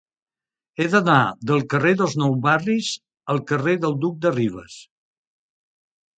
[0.77, 1.17] He d'anar
[1.51, 2.89] del carrer dels Nou Barris
[3.35, 4.81] al carrer del Duc de Rivas.